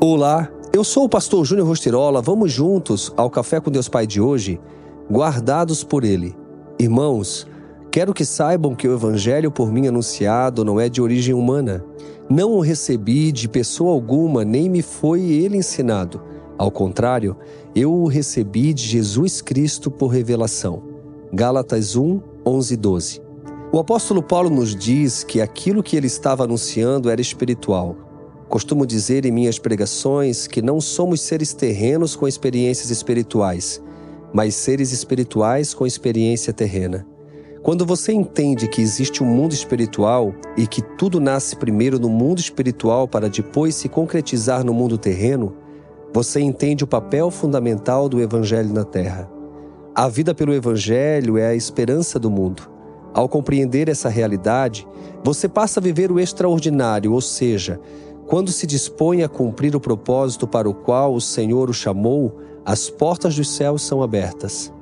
[0.00, 2.20] Olá, eu sou o pastor Júnior Rostirola.
[2.20, 4.60] Vamos juntos ao Café com Deus Pai de hoje,
[5.10, 6.34] guardados por Ele.
[6.78, 7.46] Irmãos,
[7.90, 11.82] quero que saibam que o Evangelho por mim anunciado não é de origem humana.
[12.28, 16.20] Não o recebi de pessoa alguma, nem me foi ele ensinado.
[16.58, 17.36] Ao contrário,
[17.74, 20.82] eu o recebi de Jesus Cristo por revelação.
[21.32, 23.22] Gálatas 1, 11 e 12.
[23.72, 27.96] O apóstolo Paulo nos diz que aquilo que ele estava anunciando era espiritual
[28.48, 33.82] Costumo dizer em minhas pregações que não somos seres terrenos com experiências espirituais,
[34.32, 37.06] mas seres espirituais com experiência terrena.
[37.62, 42.38] Quando você entende que existe um mundo espiritual e que tudo nasce primeiro no mundo
[42.38, 45.56] espiritual para depois se concretizar no mundo terreno,
[46.12, 49.30] você entende o papel fundamental do Evangelho na Terra.
[49.94, 52.70] A vida pelo Evangelho é a esperança do mundo.
[53.14, 54.86] Ao compreender essa realidade,
[55.24, 57.80] você passa a viver o extraordinário, ou seja,
[58.26, 62.88] quando se dispõe a cumprir o propósito para o qual o Senhor o chamou, as
[62.88, 64.72] portas dos céus são abertas.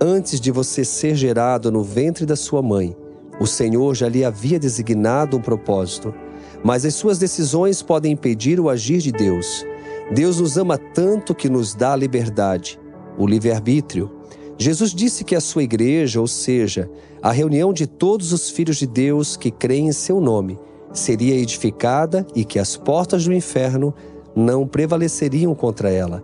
[0.00, 2.96] Antes de você ser gerado no ventre da sua mãe,
[3.40, 6.14] o Senhor já lhe havia designado um propósito,
[6.62, 9.66] mas as suas decisões podem impedir o agir de Deus.
[10.12, 12.78] Deus nos ama tanto que nos dá a liberdade,
[13.18, 14.10] o livre-arbítrio.
[14.56, 16.88] Jesus disse que a sua igreja, ou seja,
[17.22, 20.58] a reunião de todos os filhos de Deus que creem em seu nome,
[20.92, 23.94] seria edificada e que as portas do inferno
[24.34, 26.22] não prevaleceriam contra ela.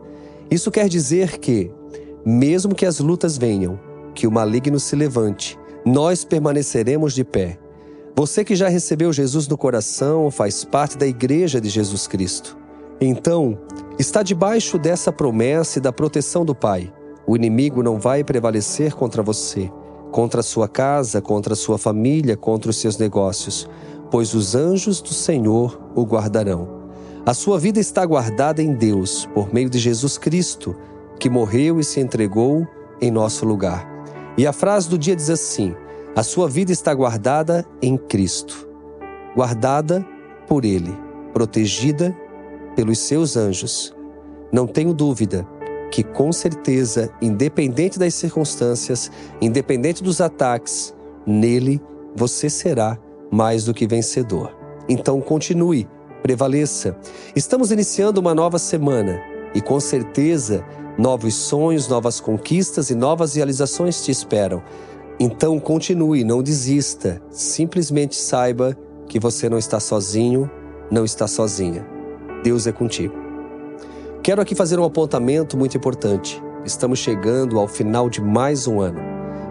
[0.50, 1.70] Isso quer dizer que,
[2.24, 3.78] mesmo que as lutas venham,
[4.14, 7.58] que o maligno se levante, nós permaneceremos de pé.
[8.16, 12.56] Você que já recebeu Jesus no coração faz parte da igreja de Jesus Cristo.
[13.00, 13.58] Então,
[13.98, 16.92] está debaixo dessa promessa e da proteção do Pai.
[17.26, 19.70] O inimigo não vai prevalecer contra você,
[20.12, 23.68] contra a sua casa, contra a sua família, contra os seus negócios
[24.14, 26.84] pois os anjos do Senhor o guardarão.
[27.26, 30.76] A sua vida está guardada em Deus, por meio de Jesus Cristo,
[31.18, 32.64] que morreu e se entregou
[33.00, 33.84] em nosso lugar.
[34.38, 35.74] E a frase do dia diz assim:
[36.14, 38.68] A sua vida está guardada em Cristo,
[39.34, 40.06] guardada
[40.46, 40.96] por Ele,
[41.32, 42.16] protegida
[42.76, 43.92] pelos seus anjos.
[44.52, 45.44] Não tenho dúvida
[45.90, 49.10] que, com certeza, independente das circunstâncias,
[49.40, 50.94] independente dos ataques,
[51.26, 51.82] nele
[52.14, 52.96] você será
[53.34, 54.56] mais do que vencedor.
[54.88, 55.88] Então continue,
[56.22, 56.96] prevaleça.
[57.34, 59.20] Estamos iniciando uma nova semana
[59.52, 60.64] e com certeza
[60.96, 64.62] novos sonhos, novas conquistas e novas realizações te esperam.
[65.18, 67.20] Então continue, não desista.
[67.28, 68.76] Simplesmente saiba
[69.08, 70.48] que você não está sozinho,
[70.88, 71.84] não está sozinha.
[72.44, 73.14] Deus é contigo.
[74.22, 76.40] Quero aqui fazer um apontamento muito importante.
[76.64, 79.00] Estamos chegando ao final de mais um ano.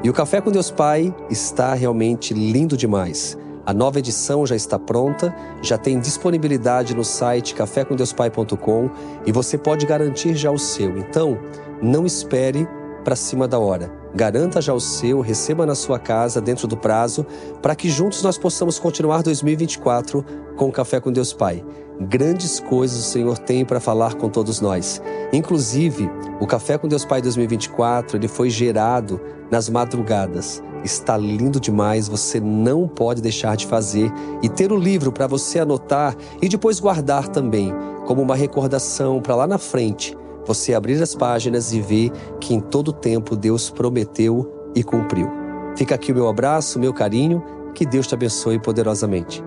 [0.05, 3.37] E o Café com Deus Pai está realmente lindo demais.
[3.65, 8.89] A nova edição já está pronta, já tem disponibilidade no site cafécomdeuspai.com
[9.25, 10.97] e você pode garantir já o seu.
[10.97, 11.39] Então,
[11.81, 12.67] não espere
[13.05, 13.91] para cima da hora.
[14.13, 17.25] Garanta já o seu, receba na sua casa dentro do prazo,
[17.61, 20.25] para que juntos nós possamos continuar 2024
[20.55, 21.63] com o Café com Deus Pai.
[22.01, 25.01] Grandes coisas o Senhor tem para falar com todos nós.
[25.31, 26.09] Inclusive,
[26.39, 30.61] o Café com Deus Pai 2024, ele foi gerado nas madrugadas.
[30.83, 34.11] Está lindo demais, você não pode deixar de fazer
[34.41, 37.73] e ter o livro para você anotar e depois guardar também,
[38.05, 42.59] como uma recordação para lá na frente, você abrir as páginas e ver que em
[42.59, 45.29] todo tempo Deus prometeu e cumpriu.
[45.75, 49.43] Fica aqui o meu abraço, meu carinho, que Deus te abençoe poderosamente.